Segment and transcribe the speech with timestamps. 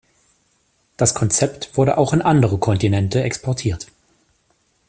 [0.97, 3.85] Das Konzept wurde auch in andere Kontinente exportiert.